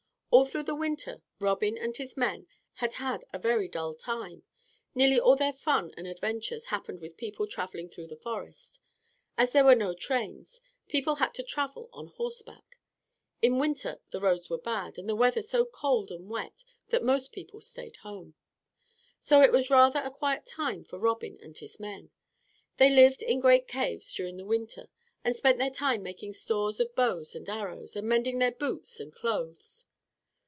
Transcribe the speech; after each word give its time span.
All 0.33 0.45
through 0.45 0.63
the 0.63 0.75
winter 0.75 1.21
Robin 1.41 1.77
and 1.77 1.95
his 1.97 2.15
men 2.15 2.47
had 2.75 2.93
had 2.93 3.25
a 3.33 3.37
very 3.37 3.67
dull 3.67 3.93
time. 3.93 4.43
Nearly 4.95 5.19
all 5.19 5.35
their 5.35 5.51
fun 5.51 5.91
and 5.97 6.07
adventures 6.07 6.67
happened 6.67 7.01
with 7.01 7.17
people 7.17 7.45
traveling 7.47 7.89
through 7.89 8.07
the 8.07 8.15
forest. 8.15 8.79
As 9.37 9.51
there 9.51 9.65
were 9.65 9.75
no 9.75 9.93
trains, 9.93 10.61
people 10.87 11.15
had 11.15 11.33
to 11.33 11.43
travel 11.43 11.89
on 11.91 12.07
horseback. 12.07 12.79
In 13.41 13.59
winter 13.59 13.97
the 14.11 14.21
roads 14.21 14.49
were 14.49 14.57
bad, 14.57 14.97
and 14.97 15.09
the 15.09 15.17
weather 15.17 15.41
so 15.41 15.65
cold 15.65 16.11
and 16.11 16.29
wet, 16.29 16.63
that 16.91 17.03
most 17.03 17.33
people 17.33 17.59
stayed 17.59 17.95
at 17.95 17.97
home. 17.97 18.35
So 19.19 19.41
it 19.41 19.51
was 19.51 19.69
rather 19.69 19.99
a 19.99 20.09
quiet 20.09 20.45
time 20.45 20.85
for 20.85 20.97
Robin 20.97 21.37
and 21.41 21.57
his 21.57 21.77
men. 21.77 22.09
They 22.77 22.89
lived 22.89 23.21
in 23.21 23.41
great 23.41 23.67
caves 23.67 24.13
during 24.13 24.37
the 24.37 24.45
winter, 24.45 24.87
and 25.25 25.35
spent 25.35 25.57
their 25.57 25.69
time 25.69 26.01
making 26.03 26.31
stores 26.33 26.79
of 26.79 26.95
bows 26.95 27.35
and 27.35 27.49
arrows, 27.49 27.97
and 27.97 28.07
mending 28.07 28.39
their 28.39 28.53
boots 28.53 29.01
and 29.01 29.11
clothes. 29.13 29.87